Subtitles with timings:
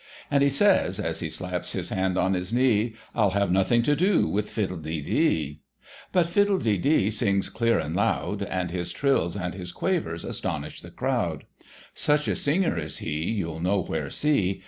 [0.31, 3.83] And he says, as he slaps his hand on his knee, * I'll have nothing
[3.83, 5.61] to do with Fiddle de dee!
[5.81, 10.81] *— But Fiddle de dee sings clear and loud, And his trills and his quavers astonish
[10.81, 11.43] the crowd.
[11.93, 14.59] Such a singer as he, You'll nowhere see.